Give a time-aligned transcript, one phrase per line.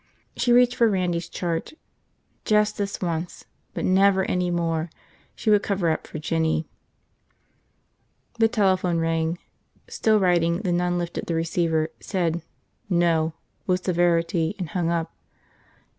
[0.35, 1.73] She reached for Randy's chart.
[2.43, 4.89] Just this once– but never any more–
[5.35, 6.67] she would cover up for Jinny.
[8.39, 9.37] The telephone rang.
[9.87, 12.41] Still writing, the nun lifted the receiver, said
[12.89, 13.35] "No!"
[13.67, 15.13] with severity, and hung up.